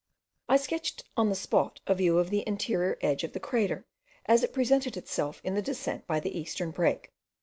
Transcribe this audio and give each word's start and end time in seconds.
I 0.49 0.57
sketched 0.57 1.03
on 1.15 1.29
the 1.29 1.35
spot 1.35 1.79
a 1.85 1.93
view 1.93 2.17
of 2.17 2.31
the 2.31 2.43
interior 2.47 2.97
edge 3.01 3.23
of 3.23 3.33
the 3.33 3.39
crater, 3.39 3.85
as 4.25 4.43
it 4.43 4.51
presented 4.51 4.97
itself 4.97 5.39
in 5.43 5.53
the 5.53 5.61
descent 5.61 6.07
by 6.07 6.19
the 6.19 6.35
eastern 6.39 6.71
break. 6.71 7.13